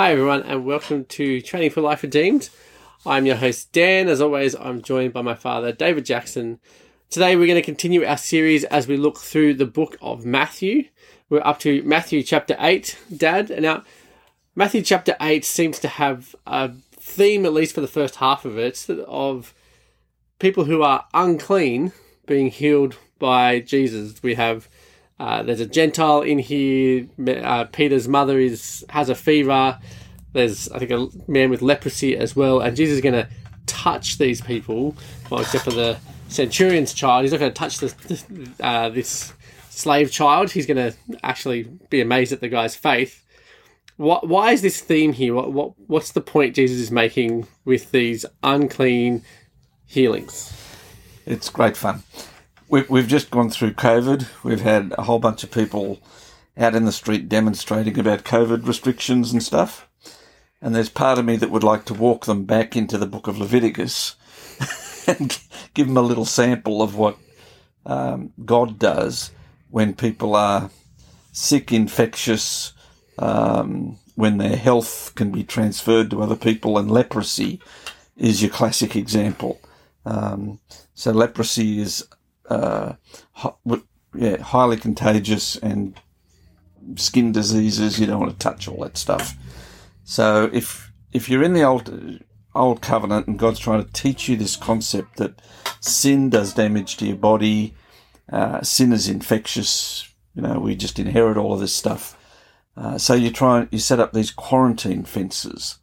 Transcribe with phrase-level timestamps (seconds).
[0.00, 2.50] Hi, everyone, and welcome to Training for Life Redeemed.
[3.04, 4.08] I'm your host, Dan.
[4.08, 6.60] As always, I'm joined by my father, David Jackson.
[7.10, 10.84] Today, we're going to continue our series as we look through the book of Matthew.
[11.28, 13.50] We're up to Matthew chapter 8, Dad.
[13.50, 13.82] And now,
[14.54, 18.56] Matthew chapter 8 seems to have a theme, at least for the first half of
[18.56, 19.52] it, of
[20.38, 21.90] people who are unclean
[22.24, 24.22] being healed by Jesus.
[24.22, 24.68] We have
[25.20, 27.06] uh, there's a Gentile in here.
[27.26, 29.78] Uh, Peter's mother is has a fever.
[30.32, 33.28] There's I think a man with leprosy as well, and Jesus is going to
[33.66, 34.96] touch these people.
[35.30, 38.24] Well, except for the centurion's child, he's not going to touch this
[38.60, 39.32] uh, this
[39.70, 40.52] slave child.
[40.52, 43.24] He's going to actually be amazed at the guy's faith.
[43.96, 44.28] What?
[44.28, 45.34] Why is this theme here?
[45.34, 45.52] What?
[45.52, 45.72] What?
[45.88, 49.22] What's the point Jesus is making with these unclean
[49.84, 50.52] healings?
[51.26, 52.04] It's great fun.
[52.70, 54.44] We've, we've just gone through COVID.
[54.44, 56.00] We've had a whole bunch of people
[56.56, 59.88] out in the street demonstrating about COVID restrictions and stuff.
[60.60, 63.26] And there's part of me that would like to walk them back into the book
[63.26, 64.16] of Leviticus
[65.06, 65.38] and
[65.72, 67.16] give them a little sample of what
[67.86, 69.30] um, God does
[69.70, 70.70] when people are
[71.32, 72.74] sick, infectious,
[73.18, 77.60] um, when their health can be transferred to other people, and leprosy
[78.16, 79.60] is your classic example.
[80.04, 80.58] Um,
[80.94, 82.04] so leprosy is
[82.48, 82.94] uh,
[84.14, 85.98] yeah, highly contagious and
[86.96, 88.00] skin diseases.
[88.00, 89.34] You don't want to touch all that stuff.
[90.04, 92.22] So if if you're in the old
[92.54, 95.40] old covenant and God's trying to teach you this concept that
[95.80, 97.74] sin does damage to your body,
[98.32, 100.08] uh, sin is infectious.
[100.34, 102.16] You know, we just inherit all of this stuff.
[102.76, 105.78] Uh, so you try you set up these quarantine fences,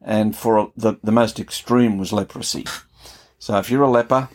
[0.00, 2.64] and for the the most extreme was leprosy.
[3.38, 4.28] So if you're a leper,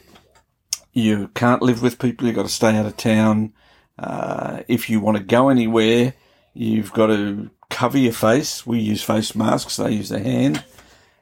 [1.00, 2.28] you can't live with people.
[2.28, 3.53] You've got to stay out of town.
[3.97, 6.14] Uh, if you want to go anywhere,
[6.53, 8.66] you've got to cover your face.
[8.66, 9.78] We use face masks.
[9.78, 10.64] They use their hand.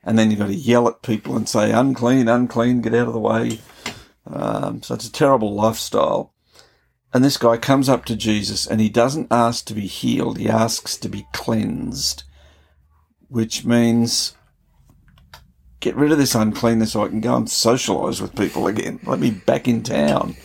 [0.04, 3.14] And then you've got to yell at people and say, unclean, unclean, get out of
[3.14, 3.60] the way.
[4.26, 6.34] Um, so it's a terrible lifestyle.
[7.14, 10.38] And this guy comes up to Jesus and he doesn't ask to be healed.
[10.38, 12.24] He asks to be cleansed,
[13.28, 14.36] which means
[15.80, 19.00] get rid of this uncleanness so I can go and socialise with people again.
[19.04, 20.36] Let me back in town.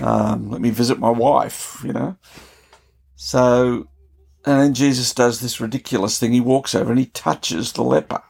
[0.00, 2.16] Um, let me visit my wife, you know.
[3.14, 3.88] So,
[4.46, 6.32] and then Jesus does this ridiculous thing.
[6.32, 8.22] He walks over and he touches the leper.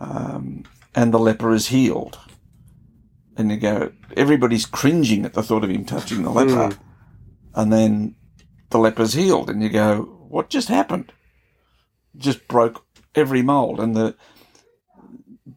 [0.00, 2.18] Um, and the leper is healed.
[3.36, 6.74] And you go, everybody's cringing at the thought of him touching the leper.
[6.74, 6.78] Mm.
[7.54, 8.14] And then
[8.70, 9.50] the leper's healed.
[9.50, 11.12] And you go, what just happened?
[12.16, 12.84] Just broke
[13.14, 13.80] every mold.
[13.80, 14.16] And the,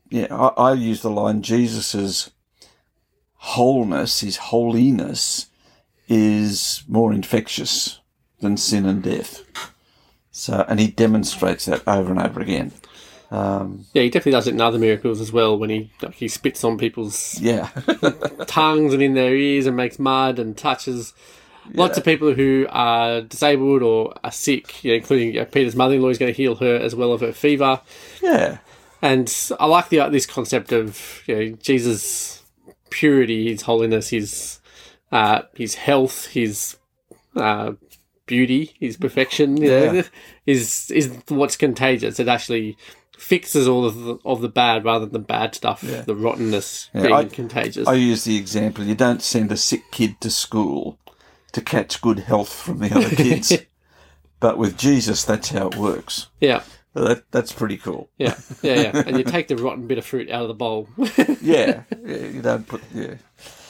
[0.09, 2.31] yeah, I, I use the line Jesus's
[3.35, 5.47] wholeness, his holiness,
[6.07, 7.99] is more infectious
[8.39, 9.43] than sin and death.
[10.31, 12.71] So, and he demonstrates that over and over again.
[13.29, 15.57] Um, yeah, he definitely does it in other miracles as well.
[15.57, 17.69] When he like, he spits on people's yeah
[18.47, 21.13] tongues and in their ears and makes mud and touches
[21.65, 21.81] yeah.
[21.81, 26.17] lots of people who are disabled or are sick, you know, including Peter's mother-in-law is
[26.17, 27.81] going to heal her as well of her fever.
[28.21, 28.59] Yeah,
[29.01, 32.43] and I like the this concept of you know Jesus'
[32.89, 34.59] purity, His holiness, His
[35.11, 36.77] uh, His health, His
[37.35, 37.73] uh,
[38.25, 39.57] beauty, His perfection.
[39.57, 39.91] You yeah.
[39.91, 40.03] know,
[40.45, 42.19] is is what's contagious.
[42.19, 42.77] It actually
[43.17, 46.01] fixes all of the, of the bad rather than the bad stuff, yeah.
[46.01, 47.87] the rottenness yeah, being I, contagious.
[47.87, 50.99] I use the example: you don't send a sick kid to school
[51.53, 53.53] to catch good health from the other kids.
[54.39, 56.27] but with Jesus, that's how it works.
[56.39, 56.63] Yeah.
[57.05, 58.09] That, that's pretty cool.
[58.17, 59.03] Yeah, yeah, yeah.
[59.05, 60.87] and you take the rotten bit of fruit out of the bowl.
[61.41, 63.15] yeah, yeah, you don't put yeah.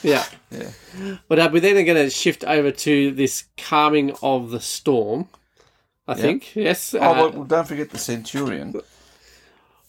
[0.03, 0.25] Yeah.
[0.51, 1.17] Yeah.
[1.27, 5.27] But uh, we're then going to shift over to this calming of the storm.
[6.07, 6.93] I think yes.
[6.93, 8.79] Oh uh, well, don't forget the centurion.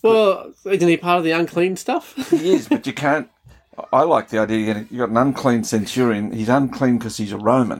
[0.02, 2.14] Well, isn't he part of the unclean stuff?
[2.30, 3.30] he is, but you can't.
[3.92, 4.86] I like the idea.
[4.90, 6.32] You got an unclean centurion.
[6.32, 7.78] He's unclean because he's a Roman,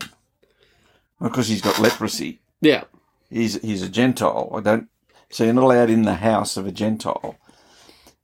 [1.21, 2.39] because he's got leprosy.
[2.61, 2.85] Yeah.
[3.29, 4.53] He's he's a Gentile.
[4.55, 4.89] I don't
[5.31, 7.37] so you're not allowed in the house of a Gentile.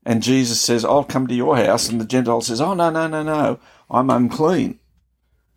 [0.07, 1.89] And Jesus says, I'll come to your house.
[1.89, 3.59] And the Gentile says, Oh, no, no, no, no.
[3.91, 4.79] I'm unclean.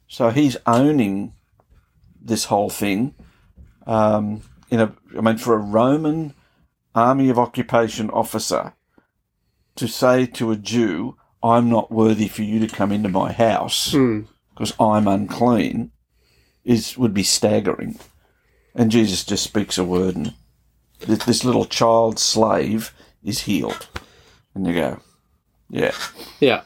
[0.08, 1.34] So he's owning
[2.22, 3.14] this whole thing.
[3.86, 6.34] Um, in a, I mean, for a Roman
[6.96, 8.74] army of occupation officer
[9.76, 13.92] to say to a Jew, I'm not worthy for you to come into my house
[13.92, 14.96] because mm.
[14.96, 15.92] I'm unclean,
[16.66, 18.00] is would be staggering.
[18.76, 20.34] And Jesus just speaks a word and
[21.00, 23.88] this, this little child slave is healed.
[24.54, 25.00] And you go,
[25.70, 25.94] yeah.
[26.40, 26.62] Yeah.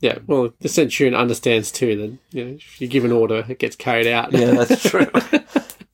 [0.00, 3.58] Yeah, well, the centurion understands too that you know if you give an order, it
[3.58, 4.32] gets carried out.
[4.32, 5.06] Yeah, that's true.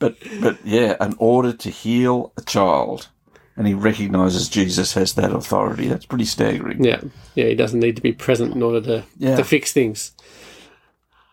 [0.01, 3.09] But but yeah, an order to heal a child,
[3.57, 5.87] and he recognises Jesus has that authority.
[5.87, 6.83] That's pretty staggering.
[6.83, 7.03] Yeah,
[7.37, 9.37] yeah, he doesn't need to be present in order to Yeah.
[9.37, 10.11] to fix things.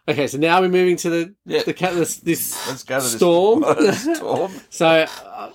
[0.07, 1.63] Okay, so now we're moving to the Yeah.
[1.63, 3.63] the cat this, this Let's go to this storm.
[4.15, 4.51] storm.
[4.69, 5.49] so uh,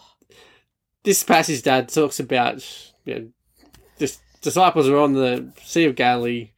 [1.05, 2.65] this passage, Dad talks about
[3.05, 3.29] you know,
[3.99, 6.51] the disciples are on the Sea of Galilee,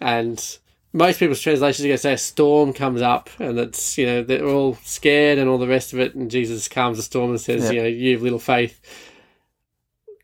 [0.00, 0.58] and
[0.92, 4.22] most people's translations are going to say a storm comes up, and it's you know
[4.22, 7.40] they're all scared and all the rest of it, and Jesus calms the storm and
[7.40, 7.70] says, Yeah.
[7.70, 8.80] you know, you have little faith.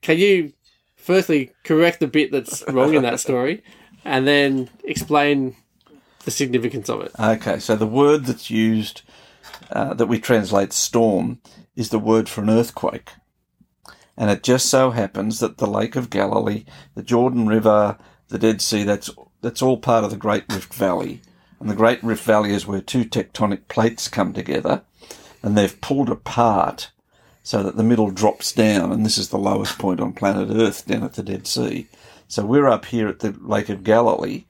[0.03, 0.53] Can you
[0.95, 3.63] firstly correct the bit that's wrong in that story,
[4.05, 5.57] and then explain
[6.25, 7.13] the significance of it?
[7.19, 9.03] Okay, so the word that's used
[9.71, 11.41] uh, that we translate storm
[11.75, 13.11] is the word for an earthquake.
[14.17, 16.65] And it just so happens that the Lake of Galilee,
[16.95, 17.99] the Jordan River,
[18.29, 19.11] the Dead Sea, that's,
[19.43, 21.21] that's all part of the Great Rift Valley.
[21.61, 24.83] And the Great Rift Valley is where two tectonic plates come together
[25.43, 26.91] and they've pulled apart
[27.43, 28.91] so that the middle drops down.
[28.91, 31.87] And this is the lowest point on planet Earth down at the Dead Sea.
[32.29, 34.45] So we're up here at the Lake of Galilee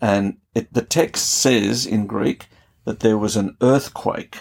[0.00, 2.46] and it, the text says in Greek
[2.84, 4.38] that there was an earthquake.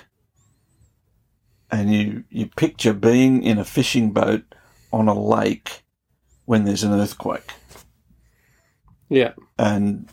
[1.70, 4.44] And you, you picture being in a fishing boat
[4.92, 5.84] on a lake
[6.46, 7.52] when there's an earthquake.
[9.10, 10.10] Yeah, And,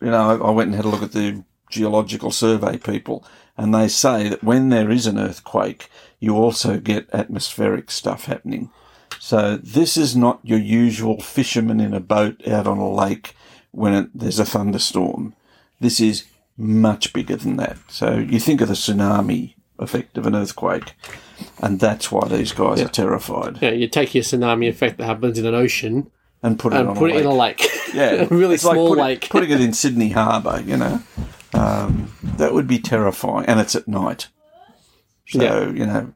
[0.00, 3.24] you know, I, I went and had a look at the geological survey people,
[3.56, 5.88] and they say that when there is an earthquake,
[6.20, 8.70] you also get atmospheric stuff happening.
[9.18, 13.34] So this is not your usual fisherman in a boat out on a lake
[13.72, 15.34] when it, there's a thunderstorm.
[15.80, 16.24] This is
[16.56, 17.78] much bigger than that.
[17.88, 20.94] So you think of the tsunami effect of an earthquake,
[21.60, 23.70] and that's why these guys are terrified yeah.
[23.70, 26.10] You take your tsunami effect that happens in an ocean
[26.42, 27.62] and put it and on put a it in a lake.
[27.94, 29.28] Yeah, a really it's like small putting- lake.
[29.30, 31.02] putting it in Sydney Harbour, you know,
[31.54, 34.28] um, that would be terrifying, and it's at night.
[35.28, 35.70] So Yeah.
[35.70, 36.12] you know,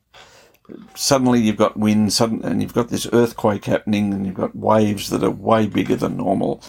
[0.95, 5.11] suddenly you've got wind, sudden, and you've got this earthquake happening, and you've got waves
[5.11, 6.63] that are way bigger than normal,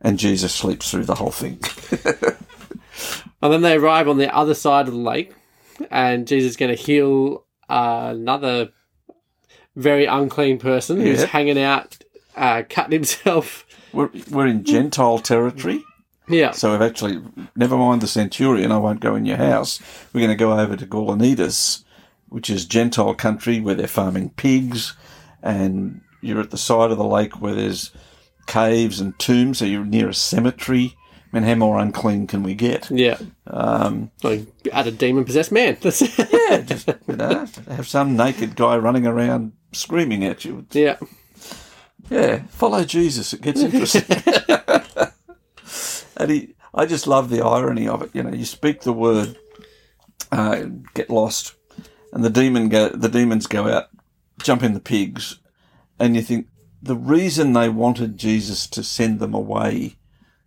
[0.00, 1.60] and Jesus sleeps through the whole thing.
[3.42, 5.34] And then they arrive on the other side of the lake,
[5.90, 8.70] and Jesus is going to heal uh, another
[9.76, 11.26] very unclean person who's Yeah.
[11.26, 11.98] hanging out,
[12.36, 13.66] uh, cutting himself.
[13.92, 15.82] We're, we're in Gentile territory,
[16.28, 17.22] Yeah, so we've actually
[17.56, 18.72] never mind the centurion.
[18.72, 19.80] I won't go in your house.
[20.12, 21.84] We're going to go over to Gaulanitis,
[22.28, 24.96] which is Gentile country where they're farming pigs,
[25.42, 27.92] and you're at the side of the lake where there's
[28.46, 30.96] caves and tombs, so you're near a cemetery.
[31.34, 32.90] Mean, how more unclean can we get?
[32.90, 33.18] yeah.
[33.48, 35.76] Um, Like, add a demon possessed man.
[35.80, 40.64] That's yeah, just you know, have some naked guy running around screaming at you.
[40.70, 40.96] yeah,
[42.08, 43.32] Yeah, follow Jesus.
[43.32, 44.04] It gets interesting.
[46.16, 48.10] and he, I just love the irony of it.
[48.14, 49.36] You know, you speak the word,
[50.30, 51.54] uh, get lost,
[52.12, 53.88] and the demon go, the demons go out,
[54.40, 55.40] jump in the pigs,
[55.98, 56.46] and you think
[56.82, 59.96] the reason they wanted Jesus to send them away,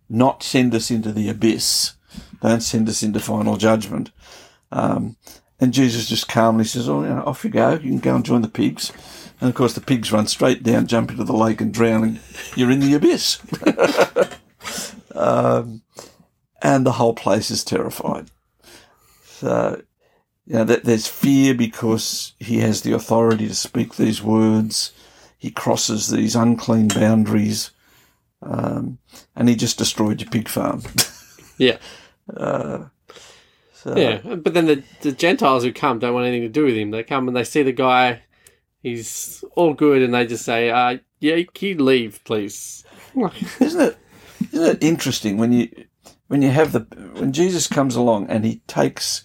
[0.08, 1.94] not send us into the abyss,
[2.40, 4.10] don't send us into final judgment.
[4.70, 5.16] Um,
[5.60, 7.72] and Jesus just calmly says, "Oh, you know, off you go.
[7.72, 8.92] You can go and join the pigs."
[9.40, 12.02] And of course, the pigs run straight down, jump into the lake, and drown.
[12.04, 12.20] And
[12.56, 13.38] you're in the abyss.
[15.14, 15.82] um,
[16.62, 18.30] and the whole place is terrified.
[19.24, 19.82] So,
[20.46, 24.92] you know, there's fear because he has the authority to speak these words.
[25.38, 27.70] He crosses these unclean boundaries,
[28.42, 28.98] um,
[29.38, 30.82] and he just destroyed your pig farm.
[31.58, 31.78] yeah,
[32.26, 32.88] so,
[33.96, 34.18] yeah.
[34.18, 36.90] But then the, the Gentiles who come don't want anything to do with him.
[36.90, 38.22] They come and they see the guy.
[38.82, 42.84] He's all good, and they just say, uh, "Yeah, can you leave, please?"
[43.60, 43.96] isn't it?
[44.52, 45.68] Isn't it interesting when you
[46.26, 46.80] when you have the
[47.14, 49.24] when Jesus comes along and he takes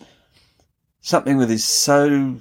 [1.02, 2.40] something that is so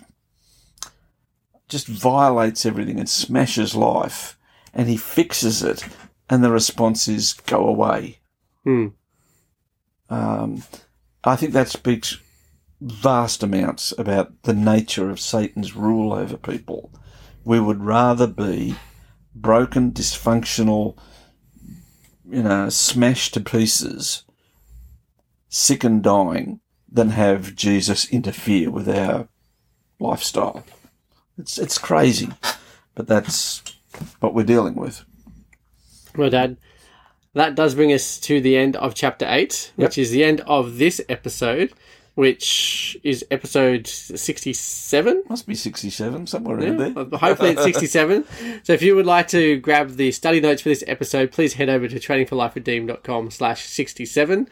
[1.69, 4.39] just violates everything and smashes life,
[4.75, 5.83] and he fixes it,
[6.29, 8.21] and the response is go away.
[8.65, 8.89] Hmm.
[10.09, 10.63] Um,
[11.25, 12.19] I think that speaks
[12.81, 16.91] vast amounts about the nature of Satan's rule over people.
[17.45, 18.77] We would rather be
[19.35, 20.97] broken, dysfunctional,
[22.29, 24.25] you know, smashed to pieces,
[25.49, 26.61] sick and dying,
[26.91, 29.29] than have Jesus interfere with our
[29.99, 30.65] lifestyle.
[31.39, 32.29] It's it's crazy,
[32.95, 33.63] but that's
[34.21, 35.05] what we're dealing with.
[36.17, 36.57] Well, Dad,
[37.35, 40.77] that does bring us to the end of chapter 8, which is the end of
[40.79, 41.73] this episode,
[42.15, 45.23] which is episode 67.
[45.29, 47.19] Must be sixty-seven somewhere around there.
[47.19, 48.27] Hopefully it's 67.
[48.63, 51.71] so if you would like to grab the study notes for this episode, please head
[51.71, 54.49] over to trainingforliferedeemed.com slash 67.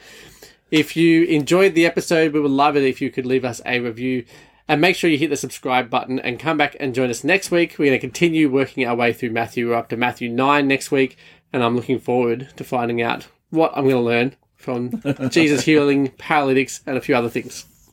[0.71, 3.81] If you enjoyed the episode, we would love it if you could leave us a
[3.81, 4.25] review
[4.69, 7.51] And make sure you hit the subscribe button and come back and join us next
[7.51, 7.75] week.
[7.77, 9.69] We're going to continue working our way through Matthew.
[9.69, 11.17] We're up to Matthew 9 next week,
[11.53, 16.09] and I'm looking forward to finding out what I'm going to learn from Jesus healing,
[16.19, 17.67] paralytics, and a few other things.